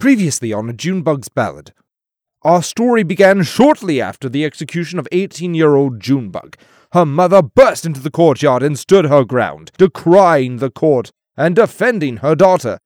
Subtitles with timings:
[0.00, 1.74] Previously on a Junebug's Ballad.
[2.40, 6.56] Our story began shortly after the execution of 18 year old Junebug.
[6.92, 12.16] Her mother burst into the courtyard and stood her ground, decrying the court and defending
[12.18, 12.78] her daughter.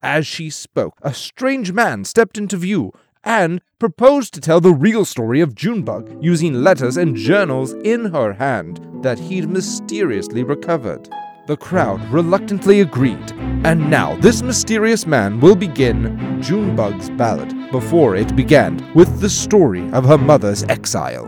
[0.00, 2.92] As she spoke, a strange man stepped into view
[3.24, 8.34] and proposed to tell the real story of Junebug using letters and journals in her
[8.34, 11.08] hand that he'd mysteriously recovered.
[11.50, 13.32] The crowd reluctantly agreed,
[13.64, 19.90] and now this mysterious man will begin Junebug's ballad before it began with the story
[19.90, 21.26] of her mother's exile.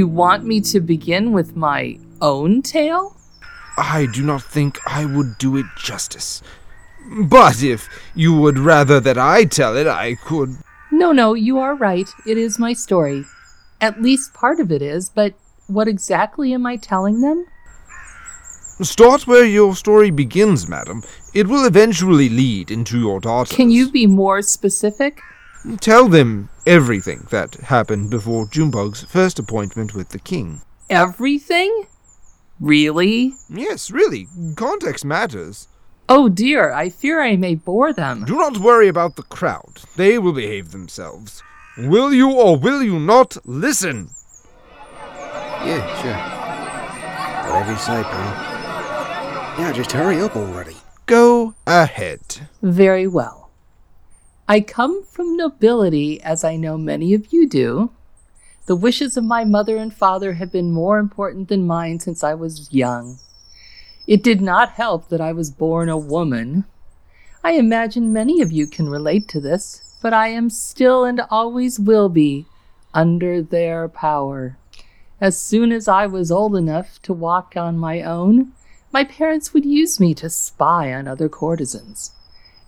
[0.00, 3.14] You want me to begin with my own tale?
[3.76, 6.40] I do not think I would do it justice.
[7.28, 10.56] But if you would rather that I tell it, I could.
[10.90, 12.08] No, no, you are right.
[12.26, 13.26] It is my story.
[13.78, 15.34] At least part of it is, but
[15.66, 17.44] what exactly am I telling them?
[18.80, 21.02] Start where your story begins, madam.
[21.34, 23.54] It will eventually lead into your daughter.
[23.54, 25.20] Can you be more specific?
[25.80, 30.62] Tell them everything that happened before Junebug's first appointment with the king.
[30.88, 31.86] Everything?
[32.58, 33.34] Really?
[33.48, 34.26] Yes, really.
[34.56, 35.68] Context matters.
[36.08, 38.24] Oh dear, I fear I may bore them.
[38.24, 39.82] Do not worry about the crowd.
[39.96, 41.42] They will behave themselves.
[41.78, 44.10] Will you or will you not listen?
[45.64, 47.52] Yeah, sure.
[47.52, 49.60] Whatever you say, pal.
[49.60, 50.76] Yeah, just hurry up already.
[51.06, 52.20] Go ahead.
[52.62, 53.39] Very well.
[54.50, 57.92] I come from nobility, as I know many of you do.
[58.66, 62.34] The wishes of my mother and father have been more important than mine since I
[62.34, 63.20] was young.
[64.08, 66.64] It did not help that I was born a woman.
[67.44, 71.78] I imagine many of you can relate to this, but I am still and always
[71.78, 72.46] will be
[72.92, 74.58] under their power.
[75.20, 78.50] As soon as I was old enough to walk on my own,
[78.92, 82.10] my parents would use me to spy on other courtesans.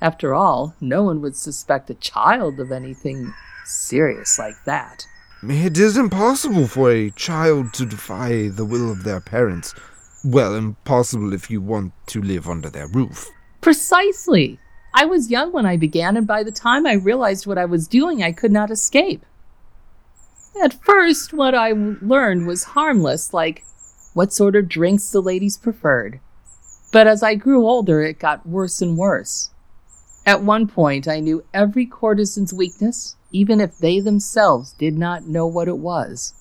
[0.02, 3.32] After all, no one would suspect a child of anything
[3.64, 5.06] serious like that.
[5.44, 9.76] It is impossible for a child to defy the will of their parents.
[10.24, 13.30] Well, impossible if you want to live under their roof.
[13.60, 14.58] Precisely.
[14.92, 17.86] I was young when I began, and by the time I realized what I was
[17.86, 19.24] doing, I could not escape.
[20.64, 23.64] At first, what I learned was harmless, like
[24.14, 26.18] what sort of drinks the ladies preferred.
[26.92, 29.50] But as I grew older, it got worse and worse.
[30.24, 35.46] At one point, I knew every courtesan's weakness, even if they themselves did not know
[35.46, 36.34] what it was.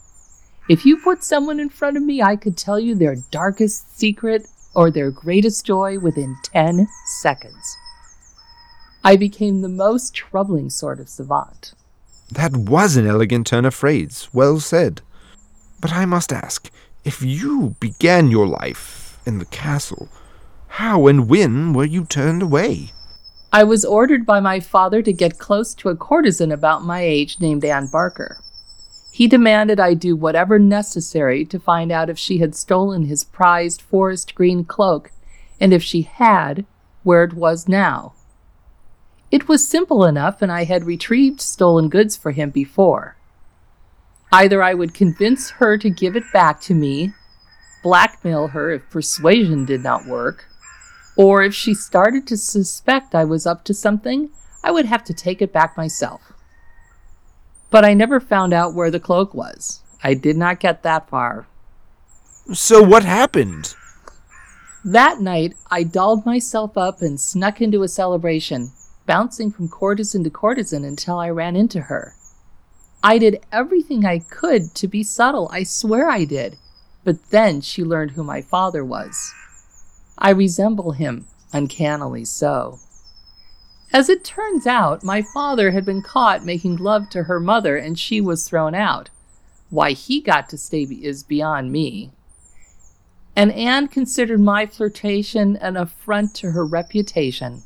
[0.69, 4.47] If you put someone in front of me, I could tell you their darkest secret
[4.75, 6.88] or their greatest joy within 10
[7.22, 7.78] seconds.
[9.03, 11.74] I became the most troubling sort of savant.
[12.31, 14.30] That was an elegant turn of phrase.
[14.31, 15.02] Well said.
[15.81, 16.70] But I must ask
[17.03, 20.08] if you began your life in the castle,
[20.68, 22.91] how and when were you turned away?
[23.54, 27.42] I was ordered by my father to get close to a courtesan about my age
[27.42, 28.40] named Anne Barker.
[29.12, 33.82] He demanded I do whatever necessary to find out if she had stolen his prized
[33.82, 35.12] forest green cloak,
[35.60, 36.66] and if she had,
[37.04, 38.14] where it was now.
[39.32, 43.18] It was simple enough, and I had retrieved stolen goods for him before.
[44.32, 47.14] Either I would convince her to give it back to me,
[47.84, 50.46] blackmail her if persuasion did not work,
[51.22, 54.32] or if she started to suspect I was up to something,
[54.64, 56.34] I would have to take it back myself.
[57.70, 59.84] But I never found out where the cloak was.
[60.04, 61.46] I did not get that far.
[62.54, 63.76] So what happened?
[64.84, 68.72] That night, I dolled myself up and snuck into a celebration,
[69.06, 72.16] bouncing from courtesan to courtesan until I ran into her.
[73.03, 76.58] I did everything I could to be subtle, I swear I did.
[77.03, 79.35] But then she learned who my father was.
[80.23, 82.78] I resemble him, uncannily so.
[83.91, 87.97] As it turns out, my father had been caught making love to her mother and
[87.97, 89.09] she was thrown out.
[89.72, 92.12] Why he got to stay is beyond me.
[93.35, 97.64] And Anne considered my flirtation an affront to her reputation.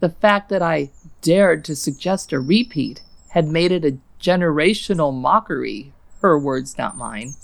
[0.00, 0.90] The fact that I
[1.22, 7.34] dared to suggest a repeat had made it a generational mockery, her words, not mine.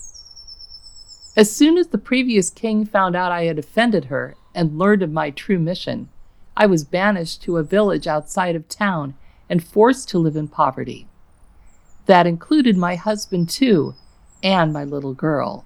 [1.37, 5.11] As soon as the previous king found out I had offended her and learned of
[5.11, 6.09] my true mission,
[6.57, 9.15] I was banished to a village outside of town
[9.51, 11.09] and forced to live in poverty.
[12.07, 13.95] That included my husband, too,
[14.45, 15.65] and my little girl.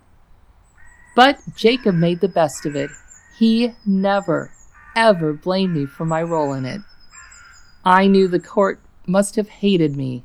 [1.15, 2.91] But Jacob made the best of it.
[3.37, 4.53] He never,
[4.97, 6.81] ever blamed me for my role in it.
[7.85, 10.25] I knew the court must have hated me,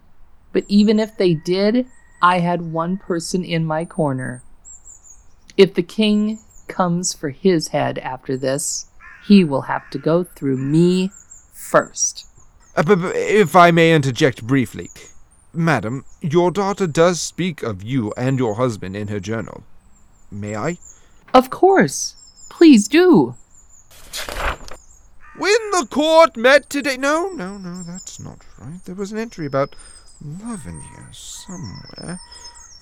[0.54, 1.86] but even if they did,
[2.22, 4.42] I had one person in my corner.
[5.57, 8.88] If the king comes for his head after this,
[9.27, 11.11] he will have to go through me
[11.53, 12.25] first.
[12.75, 14.89] Uh, b- b- if I may interject briefly,
[15.53, 19.63] Madam, your daughter does speak of you and your husband in her journal.
[20.31, 20.77] May I?
[21.33, 22.15] Of course.
[22.50, 23.35] Please do.
[25.38, 26.97] When the court met today.
[26.97, 28.83] No, no, no, that's not right.
[28.85, 29.75] There was an entry about
[30.23, 32.19] love in here somewhere.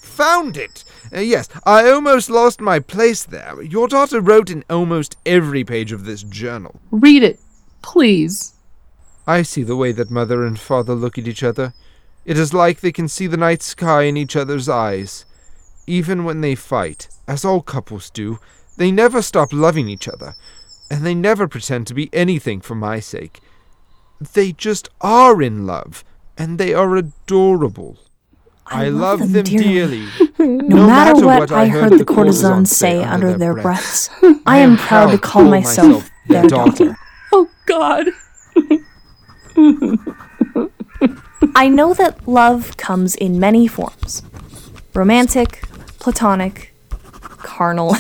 [0.01, 0.83] Found it!
[1.15, 3.61] Uh, yes, I almost lost my place there.
[3.61, 6.79] Your daughter wrote in almost every page of this journal.
[6.89, 7.39] Read it,
[7.83, 8.53] please.
[9.27, 11.73] I see the way that mother and father look at each other.
[12.25, 15.25] It is like they can see the night sky in each other's eyes.
[15.85, 18.39] Even when they fight, as all couples do,
[18.77, 20.33] they never stop loving each other,
[20.89, 23.39] and they never pretend to be anything for my sake.
[24.33, 26.03] They just are in love,
[26.37, 27.99] and they are adorable.
[28.71, 30.07] I, love, them, dearly.
[30.39, 34.09] No, matter, what, I heard the courtesans say under their breaths,
[34.45, 36.97] I am proud to call myself their daughter.
[37.31, 38.07] Oh, God.
[41.55, 44.23] I know that love comes in many forms
[44.93, 45.61] romantic,
[45.99, 46.73] platonic,
[47.37, 47.93] carnal,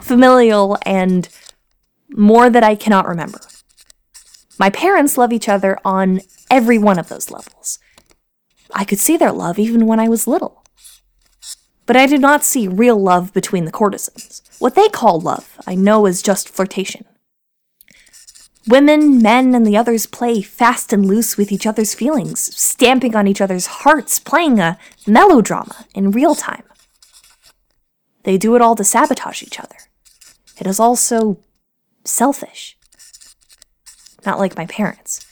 [0.00, 1.28] familial, and
[2.10, 3.40] more that I cannot remember.
[4.58, 6.20] My parents love each other on
[6.50, 7.78] every one of those levels.
[8.74, 10.64] I could see their love even when I was little.
[11.86, 14.42] But I did not see real love between the courtesans.
[14.58, 17.04] What they call love, I know is just flirtation.
[18.66, 23.26] Women, men, and the others play fast and loose with each other's feelings, stamping on
[23.26, 26.62] each other's hearts, playing a melodrama in real time.
[28.22, 29.76] They do it all to sabotage each other.
[30.58, 31.40] It is all so
[32.04, 32.78] selfish.
[34.24, 35.26] Not like my parents.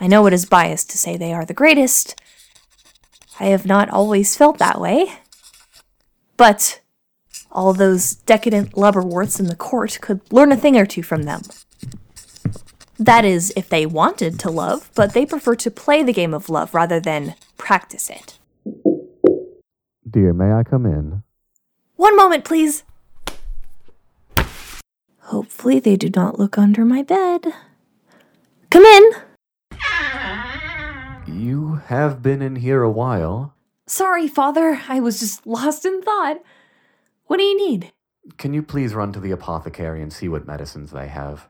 [0.00, 2.20] I know it is biased to say they are the greatest.
[3.40, 5.12] I have not always felt that way.
[6.36, 6.80] But
[7.50, 11.42] all those decadent lubberworts in the court could learn a thing or two from them.
[12.98, 16.48] That is, if they wanted to love, but they prefer to play the game of
[16.48, 18.38] love rather than practice it.
[20.08, 21.22] Dear, may I come in?
[21.96, 22.82] One moment, please.
[25.20, 27.46] Hopefully, they do not look under my bed.
[28.70, 29.12] Come in.
[31.28, 33.54] You have been in here a while.
[33.86, 34.80] Sorry, Father.
[34.88, 36.38] I was just lost in thought.
[37.26, 37.92] What do you need?
[38.38, 41.48] Can you please run to the apothecary and see what medicines they have?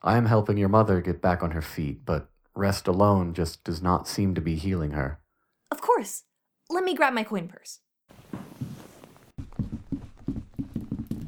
[0.00, 3.82] I am helping your mother get back on her feet, but rest alone just does
[3.82, 5.18] not seem to be healing her.
[5.72, 6.22] Of course.
[6.68, 7.80] Let me grab my coin purse.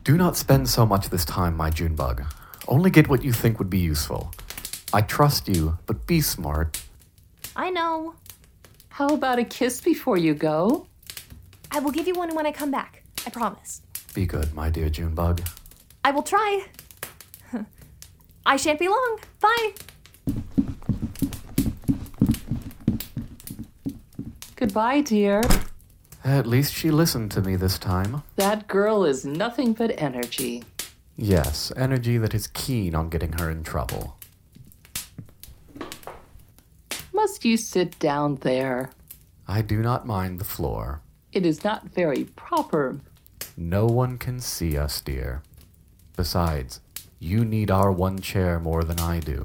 [0.05, 2.23] Do not spend so much this time, my Junebug.
[2.69, 4.33] Only get what you think would be useful.
[4.93, 6.81] I trust you, but be smart.
[7.55, 8.15] I know.
[8.89, 10.87] How about a kiss before you go?
[11.71, 13.03] I will give you one when I come back.
[13.27, 13.83] I promise.
[14.15, 15.41] Be good, my dear Junebug.
[16.05, 16.67] I will try.
[18.47, 19.21] I shan't be long.
[19.41, 19.73] Bye.
[24.57, 25.43] Goodbye, dear.
[26.25, 28.23] At least she listened to me this time.
[28.37, 30.63] That girl is nothing but energy.
[31.17, 34.17] Yes, energy that is keen on getting her in trouble.
[37.23, 38.91] Must you sit down there?
[39.47, 41.03] I do not mind the floor.
[41.33, 42.99] It is not very proper.
[43.57, 45.45] No one can see us, dear.
[46.17, 46.81] Besides,
[47.21, 49.41] you need our one chair more than I do.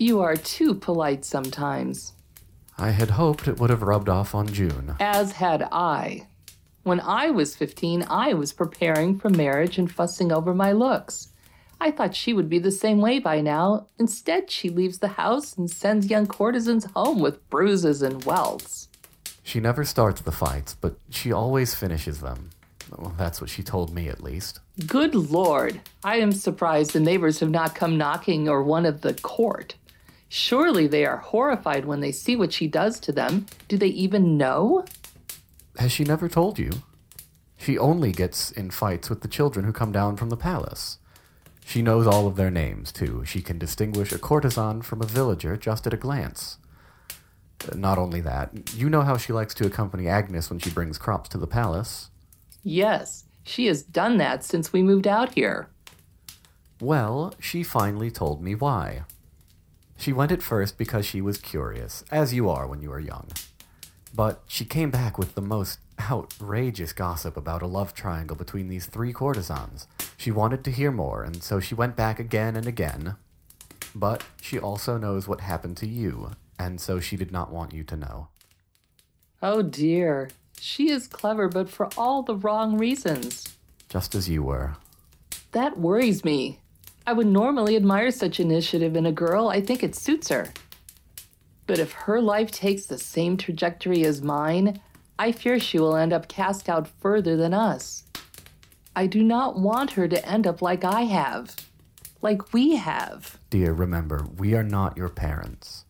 [0.00, 2.12] You are too polite sometimes,
[2.76, 4.96] I had hoped it would have rubbed off on June.
[4.98, 6.26] as had I.
[6.82, 11.28] When I was 15, I was preparing for marriage and fussing over my looks.
[11.80, 13.86] I thought she would be the same way by now.
[13.98, 18.88] Instead, she leaves the house and sends young courtesans home with bruises and welts.
[19.42, 22.50] She never starts the fights, but she always finishes them.
[22.96, 24.60] Well, that's what she told me, at least.
[24.86, 29.14] Good Lord, I am surprised the neighbors have not come knocking or one of the
[29.14, 29.74] court.
[30.28, 33.46] Surely they are horrified when they see what she does to them.
[33.68, 34.84] Do they even know?
[35.78, 36.70] Has she never told you?
[37.56, 40.98] She only gets in fights with the children who come down from the palace.
[41.66, 43.24] She knows all of their names, too.
[43.24, 46.58] She can distinguish a courtesan from a villager just at a glance.
[47.66, 50.98] Uh, Not only that, you know how she likes to accompany Agnes when she brings
[50.98, 52.10] crops to the palace.
[52.62, 55.68] Yes, she has done that since we moved out here.
[56.80, 59.04] Well, she finally told me why.
[59.96, 63.28] She went at first because she was curious, as you are when you are young.
[64.14, 65.78] But she came back with the most
[66.10, 69.86] outrageous gossip about a love triangle between these three courtesans.
[70.16, 73.16] She wanted to hear more, and so she went back again and again.
[73.94, 77.84] But she also knows what happened to you, and so she did not want you
[77.84, 78.28] to know.
[79.42, 80.30] Oh dear.
[80.60, 83.56] She is clever, but for all the wrong reasons.
[83.88, 84.76] Just as you were.
[85.52, 86.60] That worries me.
[87.06, 89.48] I would normally admire such initiative in a girl.
[89.48, 90.48] I think it suits her.
[91.66, 94.80] But if her life takes the same trajectory as mine,
[95.18, 98.03] I fear she will end up cast out further than us.
[98.96, 101.56] I do not want her to end up like I have,
[102.22, 103.38] like we have.
[103.50, 105.84] Dear, remember, we are not your parents.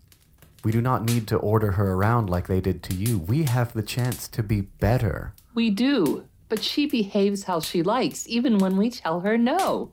[0.64, 3.18] We do not need to order her around like they did to you.
[3.18, 5.34] We have the chance to be better.
[5.54, 9.92] We do, but she behaves how she likes, even when we tell her no.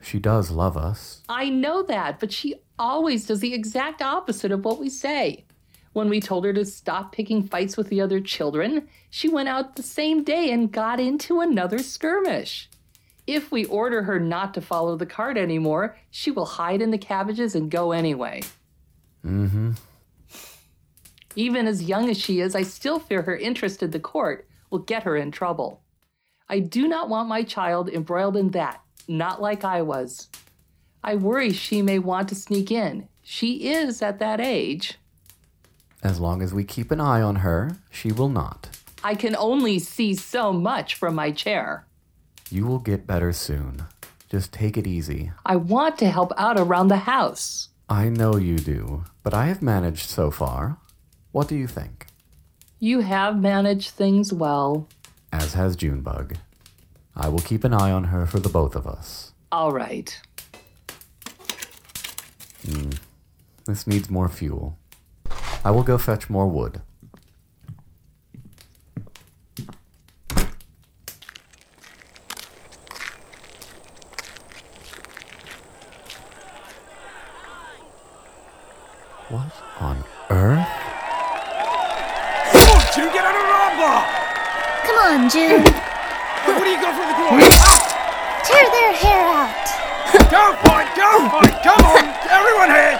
[0.00, 1.22] She does love us.
[1.28, 5.44] I know that, but she always does the exact opposite of what we say.
[5.92, 9.74] When we told her to stop picking fights with the other children, she went out
[9.74, 12.68] the same day and got into another skirmish.
[13.26, 16.98] If we order her not to follow the cart anymore, she will hide in the
[16.98, 18.42] cabbages and go anyway.
[19.24, 19.70] Mm hmm.
[21.36, 24.80] Even as young as she is, I still fear her interest in the court will
[24.80, 25.82] get her in trouble.
[26.48, 30.28] I do not want my child embroiled in that, not like I was.
[31.04, 33.08] I worry she may want to sneak in.
[33.22, 34.98] She is at that age.
[36.02, 38.70] As long as we keep an eye on her, she will not.
[39.04, 41.86] I can only see so much from my chair.
[42.50, 43.84] You will get better soon.
[44.28, 45.32] Just take it easy.
[45.44, 47.68] I want to help out around the house.
[47.88, 50.78] I know you do, but I have managed so far.
[51.32, 52.06] What do you think?
[52.78, 54.88] You have managed things well.
[55.32, 56.36] As has Junebug.
[57.14, 59.32] I will keep an eye on her for the both of us.
[59.52, 60.18] All right.
[62.64, 62.90] Hmm.
[63.66, 64.78] This needs more fuel.
[65.62, 66.80] I will go fetch more wood.
[79.28, 80.66] What on earth?
[82.96, 84.02] You get out of the rumble!
[84.82, 85.62] Come on, June.
[85.62, 87.46] What do you got for the glory?
[88.44, 89.68] Tear their hair out.
[90.28, 90.88] Go for it!
[90.96, 91.54] Go for it!
[91.62, 92.02] Come on!
[92.28, 92.98] Everyone here!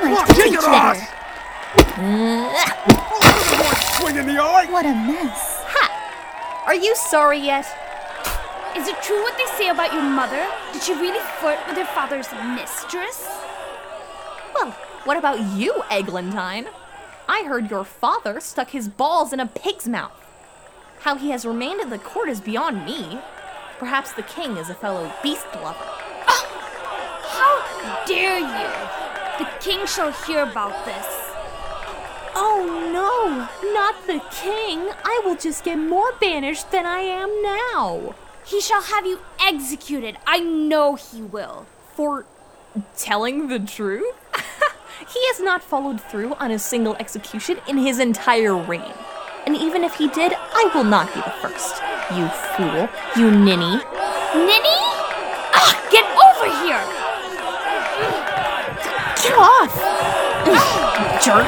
[0.00, 0.28] They might What?
[0.28, 0.98] hit Kick each your ass!
[0.98, 1.16] other.
[4.00, 4.66] Swing in the eye!
[4.70, 5.62] What a mess.
[5.66, 6.62] Ha!
[6.66, 7.66] Are you sorry yet?
[8.76, 10.46] Is it true what they say about your mother?
[10.72, 13.28] Did she really flirt with her father's mistress?
[14.54, 14.70] Well,
[15.04, 16.68] what about you, Eglantine?
[17.28, 20.12] I heard your father stuck his balls in a pig's mouth.
[21.00, 23.18] How he has remained in the court is beyond me.
[23.78, 25.86] Perhaps the king is a fellow beast lover.
[26.28, 26.46] Oh,
[27.28, 28.68] how dare you?
[29.40, 31.06] The king shall hear about this.
[32.34, 32.60] Oh
[32.92, 34.90] no, not the king.
[35.02, 38.14] I will just get more banished than I am now.
[38.44, 40.18] He shall have you executed.
[40.26, 41.64] I know he will.
[41.94, 42.26] For
[42.98, 44.14] telling the truth?
[45.08, 48.92] he has not followed through on a single execution in his entire reign.
[49.46, 51.80] And even if he did, I will not be the first.
[52.14, 52.90] You fool.
[53.16, 53.80] You ninny.
[54.34, 54.80] Ninny?
[55.56, 57.00] Ah, get over here!
[59.30, 59.74] Get off!
[61.24, 61.46] Jerk.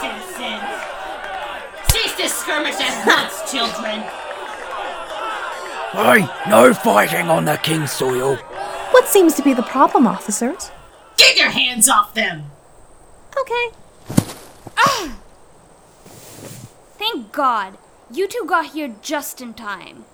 [0.00, 0.70] Citizens!
[1.90, 4.02] Cease this skirmish at once, children!
[5.92, 8.36] Hey, no fighting on the king's soil.
[8.36, 10.70] What seems to be the problem, officers?
[11.16, 12.50] Get your hands off them!
[13.38, 13.70] Okay.
[14.76, 15.16] Ah!
[16.98, 17.78] Thank God.
[18.10, 20.04] You two got here just in time.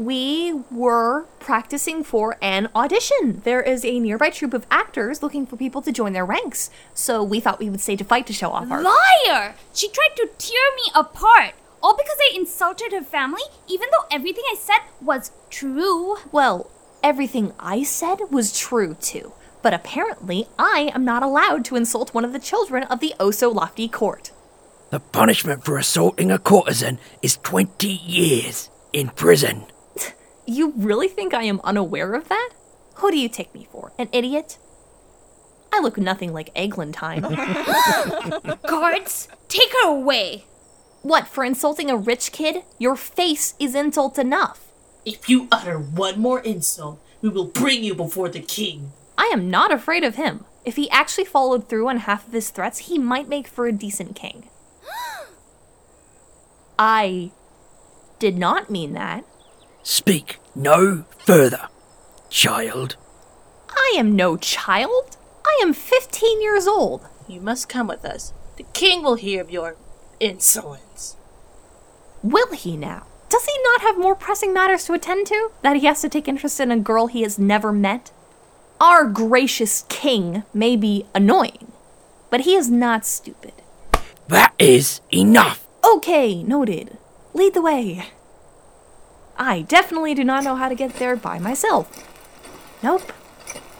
[0.00, 3.42] We were practicing for an audition.
[3.44, 6.70] There is a nearby troupe of actors looking for people to join their ranks.
[6.94, 8.80] So we thought we would stage a fight to show off our.
[8.80, 9.56] Liar!
[9.74, 11.52] She tried to tear me apart.
[11.82, 16.16] All because I insulted her family, even though everything I said was true.
[16.32, 16.70] Well,
[17.02, 19.34] everything I said was true too.
[19.60, 23.32] But apparently, I am not allowed to insult one of the children of the oh
[23.32, 24.30] so lofty court.
[24.88, 29.66] The punishment for assaulting a courtesan is 20 years in prison.
[30.46, 32.50] You really think I am unaware of that?
[32.96, 33.92] Who do you take me for?
[33.98, 34.58] An idiot?
[35.72, 37.22] I look nothing like Eglantine.
[38.66, 40.44] Guards, take her away.
[41.02, 42.64] what, for insulting a rich kid?
[42.78, 44.66] Your face is insult enough.
[45.04, 48.92] If you utter one more insult, we will bring you before the king.
[49.16, 50.44] I am not afraid of him.
[50.64, 53.72] If he actually followed through on half of his threats, he might make for a
[53.72, 54.48] decent king.
[56.78, 57.30] I
[58.18, 59.24] did not mean that.
[59.82, 61.68] Speak no further,
[62.28, 62.96] child.
[63.70, 65.16] I am no child.
[65.44, 67.06] I am 15 years old.
[67.26, 68.32] You must come with us.
[68.56, 69.76] The king will hear of your
[70.18, 71.16] insolence.
[72.22, 73.06] Will he now?
[73.30, 75.50] Does he not have more pressing matters to attend to?
[75.62, 78.10] That he has to take interest in a girl he has never met?
[78.80, 81.72] Our gracious king may be annoying,
[82.28, 83.52] but he is not stupid.
[84.28, 85.66] That is enough.
[85.84, 86.98] Okay, noted.
[87.32, 88.06] Lead the way.
[89.42, 91.88] I definitely do not know how to get there by myself.
[92.82, 93.10] Nope,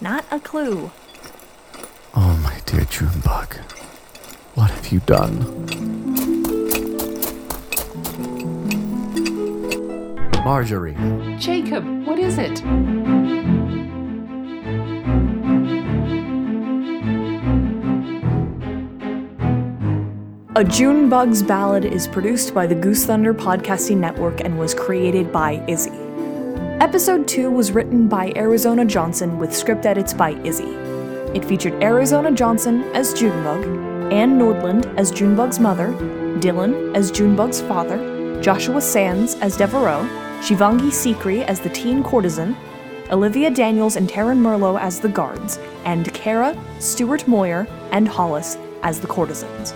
[0.01, 0.89] not a clue.
[2.15, 3.57] Oh, my dear Junebug.
[4.55, 5.67] What have you done?
[10.43, 10.97] Marjorie.
[11.37, 12.63] Jacob, what is it?
[20.57, 25.31] A June Bugs Ballad is produced by the Goose Thunder Podcasting Network and was created
[25.31, 25.97] by Izzy.
[26.81, 30.67] Episode 2 was written by Arizona Johnson with script edits by Izzy.
[31.33, 33.63] It featured Arizona Johnson as Junebug,
[34.11, 35.93] Anne Nordland as Junebug's mother,
[36.41, 40.05] Dylan as Junebug's father, Joshua Sands as Devereaux,
[40.41, 42.57] Shivangi Sikri as the teen courtesan,
[43.09, 48.99] Olivia Daniels and Taryn Merlot as the guards, and Kara, Stuart Moyer, and Hollis as
[48.99, 49.73] the courtesans.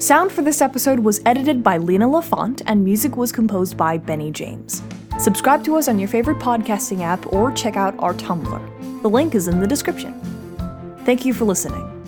[0.00, 4.30] Sound for this episode was edited by Lena LaFont and music was composed by Benny
[4.30, 4.82] James.
[5.18, 9.02] Subscribe to us on your favorite podcasting app or check out our Tumblr.
[9.02, 10.18] The link is in the description.
[11.04, 11.99] Thank you for listening.